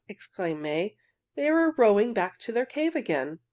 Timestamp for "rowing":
1.77-2.11